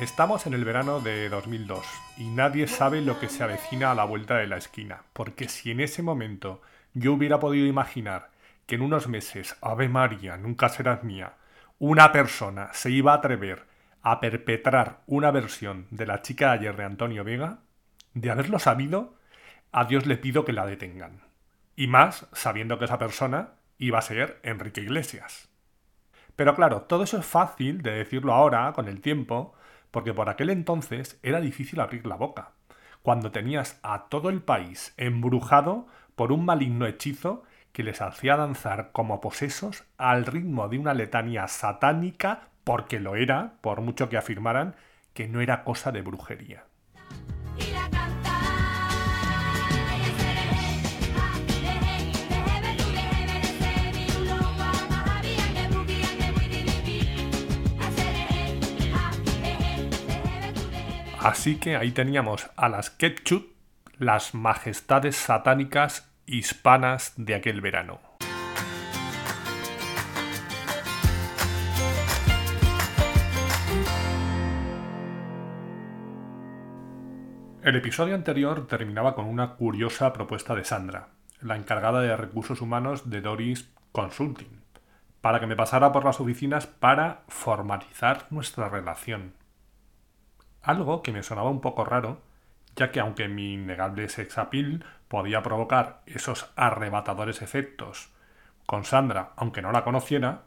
[0.00, 1.84] Estamos en el verano de 2002
[2.16, 5.72] y nadie sabe lo que se avecina a la vuelta de la esquina, porque si
[5.72, 6.62] en ese momento
[6.94, 8.30] yo hubiera podido imaginar
[8.64, 11.34] que en unos meses, Ave María, nunca serás mía,
[11.78, 13.66] una persona se iba a atrever
[14.00, 17.58] a perpetrar una versión de la chica de ayer de Antonio Vega,
[18.14, 19.18] de haberlo sabido,
[19.70, 21.20] a Dios le pido que la detengan.
[21.76, 25.50] Y más sabiendo que esa persona iba a ser Enrique Iglesias.
[26.36, 29.54] Pero claro, todo eso es fácil de decirlo ahora, con el tiempo,
[29.90, 32.52] porque por aquel entonces era difícil abrir la boca,
[33.02, 38.90] cuando tenías a todo el país embrujado por un maligno hechizo que les hacía danzar
[38.92, 44.74] como posesos al ritmo de una letanía satánica, porque lo era, por mucho que afirmaran
[45.14, 46.64] que no era cosa de brujería.
[61.22, 63.52] Así que ahí teníamos a las Ketchup,
[63.98, 68.00] las majestades satánicas hispanas de aquel verano.
[77.62, 81.08] El episodio anterior terminaba con una curiosa propuesta de Sandra,
[81.42, 84.62] la encargada de recursos humanos de Doris Consulting,
[85.20, 89.38] para que me pasara por las oficinas para formalizar nuestra relación.
[90.62, 92.20] Algo que me sonaba un poco raro,
[92.76, 98.10] ya que aunque mi innegable sex appeal podía provocar esos arrebatadores efectos
[98.66, 100.42] con Sandra, aunque no la conociera,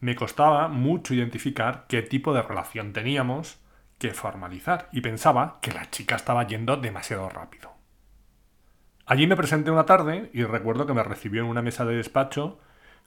[0.00, 3.58] me costaba mucho identificar qué tipo de relación teníamos
[3.98, 7.72] que formalizar y pensaba que la chica estaba yendo demasiado rápido.
[9.06, 12.58] Allí me presenté una tarde y recuerdo que me recibió en una mesa de despacho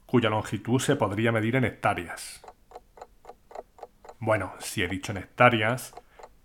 [0.06, 2.42] cuya longitud se podría medir en hectáreas.
[4.18, 5.94] Bueno, si he dicho en hectáreas,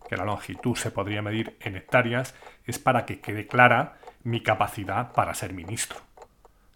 [0.08, 2.36] que la longitud se podría medir en hectáreas,
[2.66, 5.98] es para que quede clara mi capacidad para ser ministro.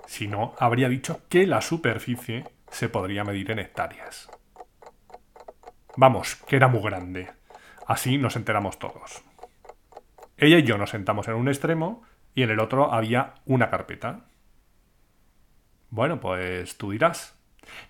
[0.05, 4.29] Si no, habría dicho que la superficie se podría medir en hectáreas.
[5.95, 7.31] Vamos, que era muy grande.
[7.85, 9.23] Así nos enteramos todos.
[10.37, 12.03] Ella y yo nos sentamos en un extremo
[12.33, 14.21] y en el otro había una carpeta.
[15.89, 17.35] Bueno, pues tú dirás.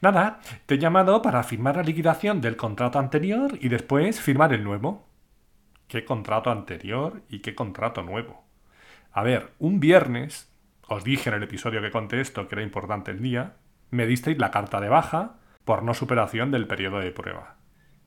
[0.01, 4.63] Nada, te he llamado para firmar la liquidación del contrato anterior y después firmar el
[4.63, 5.08] nuevo
[5.89, 8.45] qué contrato anterior y qué contrato nuevo.
[9.11, 10.49] A ver, un viernes,
[10.87, 13.57] os dije en el episodio que conté esto que era importante el día,
[13.89, 17.57] me disteis la carta de baja por no superación del periodo de prueba.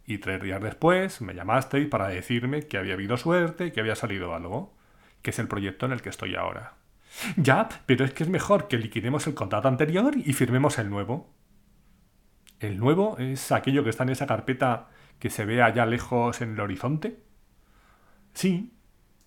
[0.07, 4.35] Y tres días después me llamasteis para decirme que había habido suerte que había salido
[4.35, 4.77] algo,
[5.21, 6.75] que es el proyecto en el que estoy ahora.
[7.37, 11.35] Ya, pero es que es mejor que liquidemos el contrato anterior y firmemos el nuevo.
[12.61, 14.89] ¿El nuevo es aquello que está en esa carpeta
[15.19, 17.32] que se ve allá lejos en el horizonte?
[18.35, 18.73] Sí.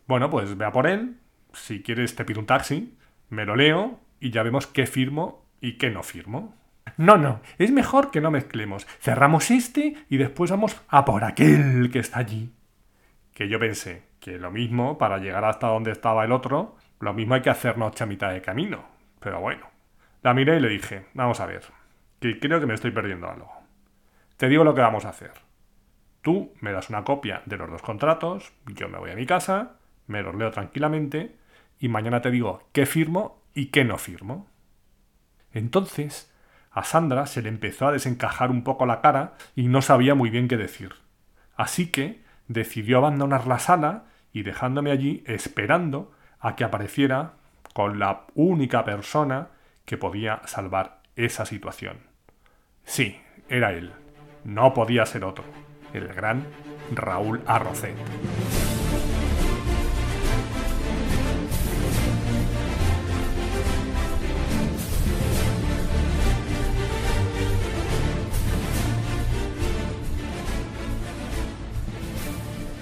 [0.08, 1.18] Bueno, pues vea por él.
[1.54, 2.98] Si quieres te pido un taxi,
[3.30, 6.56] me lo leo y ya vemos qué firmo y qué no firmo.
[6.98, 8.86] No, no, es mejor que no mezclemos.
[9.00, 12.52] Cerramos este y después vamos a por aquel que está allí.
[13.34, 17.36] Que yo pensé que lo mismo, para llegar hasta donde estaba el otro, lo mismo
[17.36, 18.86] hay que hacer noche a mitad de camino.
[19.20, 19.68] Pero bueno.
[20.24, 21.62] La miré y le dije, vamos a ver,
[22.20, 23.52] que creo que me estoy perdiendo algo.
[24.38, 25.45] Te digo lo que vamos a hacer.
[26.26, 29.74] Tú me das una copia de los dos contratos, yo me voy a mi casa,
[30.08, 31.36] me los leo tranquilamente
[31.78, 34.48] y mañana te digo qué firmo y qué no firmo.
[35.54, 36.34] Entonces,
[36.72, 40.32] a Sandra se le empezó a desencajar un poco la cara y no sabía muy
[40.32, 40.96] bien qué decir.
[41.56, 47.34] Así que decidió abandonar la sala y dejándome allí esperando a que apareciera
[47.76, 49.50] con la única persona
[49.86, 51.98] que podía salvar esa situación.
[52.84, 53.94] Sí, era él.
[54.44, 55.44] No podía ser otro
[55.96, 56.46] el gran
[56.94, 57.96] Raúl Arrocet.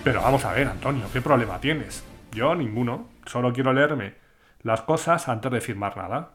[0.04, 2.04] Pero vamos a ver, Antonio, ¿qué problema tienes?
[2.33, 3.07] Yo ninguno.
[3.25, 4.16] Solo quiero leerme
[4.62, 6.31] las cosas antes de firmar nada.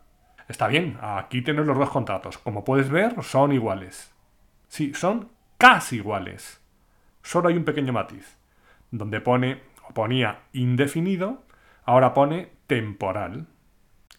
[0.49, 2.39] Está bien, aquí tienes los dos contratos.
[2.39, 4.11] Como puedes ver, son iguales.
[4.69, 5.29] Sí, son
[5.59, 6.63] casi iguales.
[7.29, 8.39] Solo hay un pequeño matiz,
[8.91, 11.45] donde pone o ponía indefinido,
[11.85, 13.49] ahora pone temporal.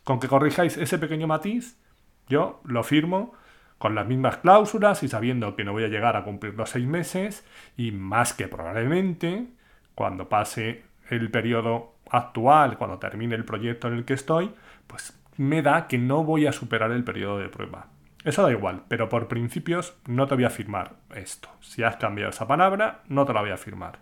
[0.04, 1.82] Con que corrijáis ese pequeño matiz,
[2.28, 3.34] yo lo firmo
[3.80, 6.86] con las mismas cláusulas y sabiendo que no voy a llegar a cumplir los seis
[6.86, 7.44] meses
[7.76, 9.48] y más que probablemente
[9.96, 14.54] cuando pase el periodo actual, cuando termine el proyecto en el que estoy,
[14.86, 17.88] pues me da que no voy a superar el periodo de prueba.
[18.24, 21.50] Eso da igual, pero por principios no te voy a firmar esto.
[21.62, 24.00] Si has cambiado esa palabra, no te la voy a firmar.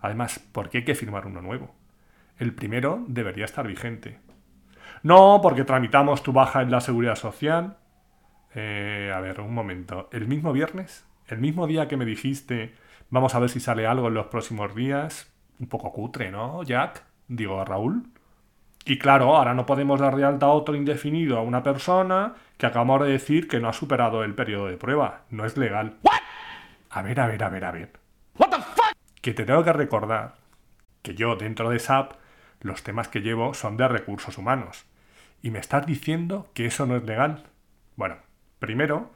[0.00, 1.74] Además, ¿por qué hay que firmar uno nuevo?
[2.38, 4.20] El primero debería estar vigente.
[5.02, 7.78] No, porque tramitamos tu baja en la seguridad social.
[8.54, 10.08] Eh, a ver, un momento.
[10.12, 11.06] ¿El mismo viernes?
[11.26, 12.74] ¿El mismo día que me dijiste
[13.10, 15.32] vamos a ver si sale algo en los próximos días?
[15.58, 17.04] Un poco cutre, ¿no, Jack?
[17.26, 18.04] Digo, Raúl.
[18.88, 22.64] Y claro, ahora no podemos dar de alta a otro indefinido a una persona que
[22.64, 25.24] acabamos de decir que no ha superado el periodo de prueba.
[25.28, 25.98] No es legal.
[26.88, 27.92] A ver, a ver, a ver, a ver.
[28.38, 28.94] What the fuck?
[29.20, 30.36] Que te tengo que recordar
[31.02, 32.14] que yo dentro de SAP
[32.62, 34.86] los temas que llevo son de recursos humanos.
[35.42, 37.44] Y me estás diciendo que eso no es legal.
[37.94, 38.16] Bueno,
[38.58, 39.12] primero,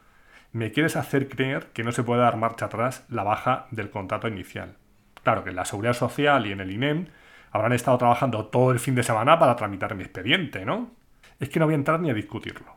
[0.52, 4.28] me quieres hacer creer que no se puede dar marcha atrás la baja del contrato
[4.28, 4.76] inicial.
[5.22, 7.06] Claro que en la Seguridad Social y en el INEM
[7.52, 10.90] habrán estado trabajando todo el fin de semana para tramitar mi expediente, ¿no?
[11.38, 12.76] Es que no voy a entrar ni a discutirlo.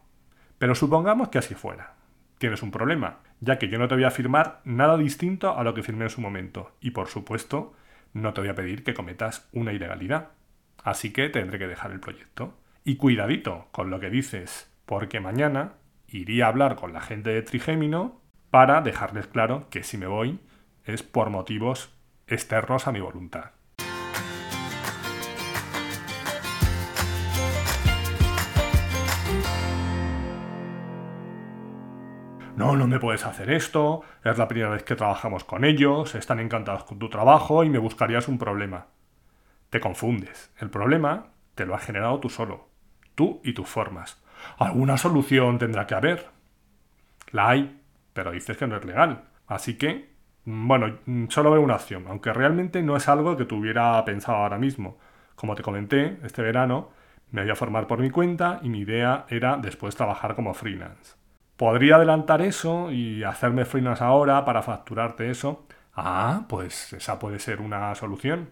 [0.57, 1.95] Pero supongamos que así fuera.
[2.37, 5.73] Tienes un problema, ya que yo no te voy a firmar nada distinto a lo
[5.73, 6.75] que firmé en su momento.
[6.81, 7.73] Y por supuesto,
[8.13, 10.29] no te voy a pedir que cometas una ilegalidad.
[10.83, 12.53] Así que tendré que dejar el proyecto.
[12.83, 15.73] Y cuidadito con lo que dices, porque mañana
[16.07, 20.39] iría a hablar con la gente de Trigémino para dejarles claro que si me voy
[20.83, 21.93] es por motivos
[22.27, 23.51] externos a mi voluntad.
[32.55, 36.39] No, no me puedes hacer esto, es la primera vez que trabajamos con ellos, están
[36.39, 38.87] encantados con tu trabajo y me buscarías un problema.
[39.69, 40.51] Te confundes.
[40.57, 42.69] El problema te lo has generado tú solo,
[43.13, 44.23] tú y tus formas.
[44.57, 46.27] Alguna solución tendrá que haber.
[47.31, 47.81] La hay,
[48.13, 49.25] pero dices que no es legal.
[49.47, 50.13] Así que,
[50.45, 50.99] bueno,
[51.29, 54.97] solo veo una opción, aunque realmente no es algo que tuviera pensado ahora mismo.
[55.35, 56.91] Como te comenté, este verano
[57.31, 61.15] me voy a formar por mi cuenta y mi idea era después trabajar como freelance.
[61.57, 65.65] Podría adelantar eso y hacerme freelance ahora para facturarte eso.
[65.95, 68.49] Ah, pues esa puede ser una solución.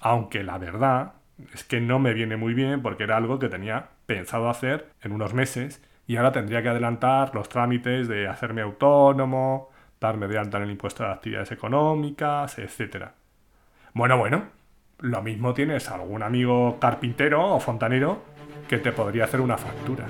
[0.00, 1.14] Aunque la verdad
[1.54, 5.12] es que no me viene muy bien porque era algo que tenía pensado hacer en
[5.12, 10.58] unos meses y ahora tendría que adelantar los trámites de hacerme autónomo, darme de alta
[10.58, 13.06] en el impuesto de actividades económicas, etc.
[13.94, 14.44] Bueno, bueno,
[14.98, 18.22] lo mismo tienes algún amigo carpintero o fontanero
[18.68, 20.06] que te podría hacer una factura.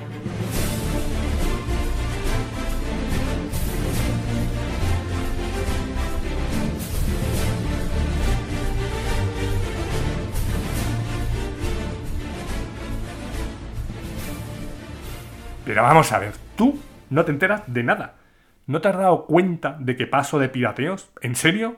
[15.64, 16.78] Pero vamos a ver, tú
[17.10, 18.16] no te enteras de nada.
[18.66, 21.10] ¿No te has dado cuenta de que paso de pirateos?
[21.22, 21.76] ¿En serio?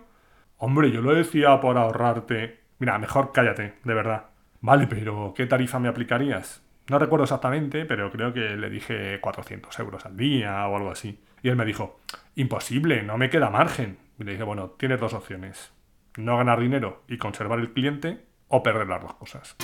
[0.59, 2.61] Hombre, yo lo decía por ahorrarte.
[2.79, 4.27] Mira, mejor cállate, de verdad.
[4.61, 6.63] Vale, pero ¿qué tarifa me aplicarías?
[6.89, 11.21] No recuerdo exactamente, pero creo que le dije 400 euros al día o algo así.
[11.43, 12.01] Y él me dijo,
[12.35, 13.99] imposible, no me queda margen.
[14.19, 15.73] Y le dije, bueno, tienes dos opciones.
[16.17, 19.57] No ganar dinero y conservar el cliente o perder las dos cosas.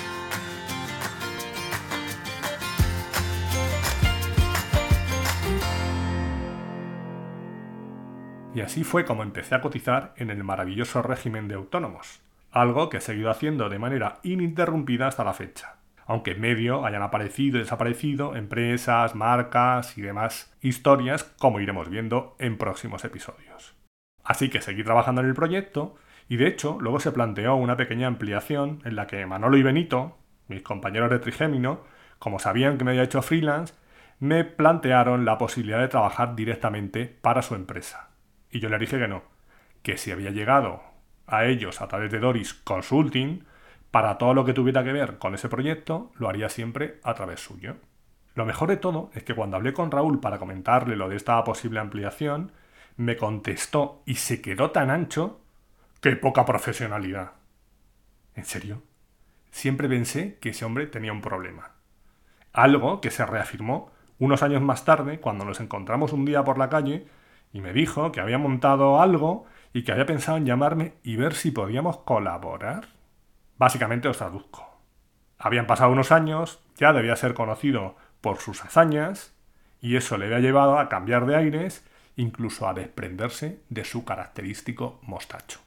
[8.54, 12.98] Y así fue como empecé a cotizar en el maravilloso régimen de autónomos, algo que
[12.98, 17.62] he seguido haciendo de manera ininterrumpida hasta la fecha, aunque en medio hayan aparecido y
[17.62, 23.74] desaparecido empresas, marcas y demás historias como iremos viendo en próximos episodios.
[24.22, 25.96] Así que seguí trabajando en el proyecto
[26.28, 30.18] y de hecho luego se planteó una pequeña ampliación en la que Manolo y Benito,
[30.48, 31.80] mis compañeros de Trigémino,
[32.18, 33.74] como sabían que me había hecho freelance,
[34.20, 38.11] me plantearon la posibilidad de trabajar directamente para su empresa.
[38.52, 39.22] Y yo le dije que no,
[39.82, 40.82] que si había llegado
[41.26, 43.44] a ellos a través de Doris Consulting,
[43.90, 47.40] para todo lo que tuviera que ver con ese proyecto, lo haría siempre a través
[47.40, 47.76] suyo.
[48.34, 51.42] Lo mejor de todo es que cuando hablé con Raúl para comentarle lo de esta
[51.44, 52.52] posible ampliación,
[52.96, 55.40] me contestó y se quedó tan ancho
[56.00, 57.32] que poca profesionalidad.
[58.34, 58.82] ¿En serio?
[59.50, 61.72] Siempre pensé que ese hombre tenía un problema.
[62.52, 66.68] Algo que se reafirmó unos años más tarde, cuando nos encontramos un día por la
[66.68, 67.06] calle
[67.52, 71.34] y me dijo que había montado algo y que había pensado en llamarme y ver
[71.34, 72.88] si podíamos colaborar.
[73.58, 74.78] Básicamente os traduzco.
[75.38, 79.34] Habían pasado unos años, ya debía ser conocido por sus hazañas,
[79.80, 81.84] y eso le había llevado a cambiar de aires,
[82.16, 85.60] incluso a desprenderse de su característico mostacho.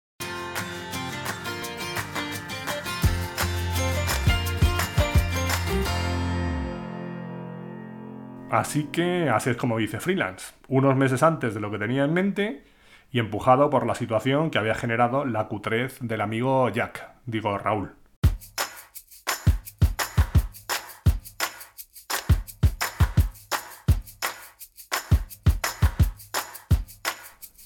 [8.55, 12.13] Así que así es como dice freelance, unos meses antes de lo que tenía en
[12.13, 12.63] mente
[13.11, 17.95] y empujado por la situación que había generado la cutrez del amigo Jack, digo Raúl.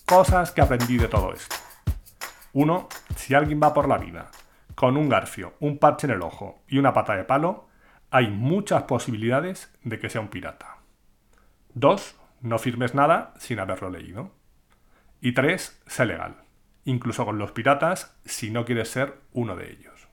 [0.08, 1.56] Cosas que aprendí de todo esto.
[2.54, 2.90] 1.
[3.16, 4.32] Si alguien va por la vida
[4.74, 7.68] con un garfio, un parche en el ojo y una pata de palo,
[8.10, 10.79] hay muchas posibilidades de que sea un pirata.
[11.74, 12.16] 2.
[12.42, 14.32] No firmes nada sin haberlo leído.
[15.22, 15.84] Y 3.
[15.86, 16.36] Sé legal,
[16.86, 20.08] incluso con los piratas si no quieres ser uno de ellos.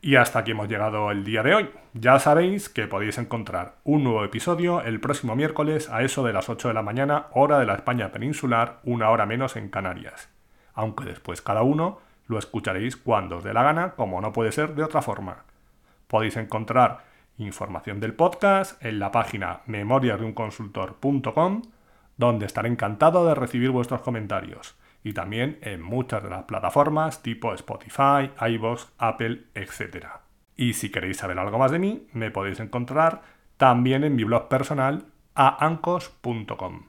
[0.00, 1.70] Y hasta aquí hemos llegado el día de hoy.
[1.92, 6.48] Ya sabéis que podéis encontrar un nuevo episodio el próximo miércoles a eso de las
[6.48, 10.28] 8 de la mañana, hora de la España peninsular, una hora menos en Canarias.
[10.74, 11.98] Aunque después cada uno
[12.28, 15.44] lo escucharéis cuando os dé la gana, como no puede ser de otra forma.
[16.06, 17.04] Podéis encontrar
[17.38, 21.62] información del podcast en la página memoriasdeunconsultor.com,
[22.16, 27.52] donde estaré encantado de recibir vuestros comentarios, y también en muchas de las plataformas tipo
[27.54, 30.06] Spotify, iVoox, Apple, etc.
[30.56, 33.22] Y si queréis saber algo más de mí, me podéis encontrar
[33.56, 36.86] también en mi blog personal aancos.com.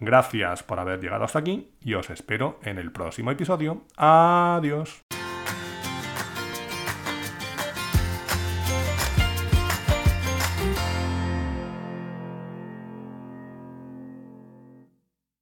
[0.00, 3.84] Gracias por haber llegado hasta aquí y os espero en el próximo episodio.
[3.96, 5.21] Adiós.